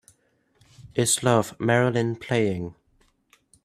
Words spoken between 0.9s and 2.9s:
Is Love, Marilyn playing